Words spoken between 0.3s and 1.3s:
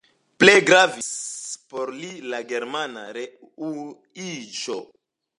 Plej gravis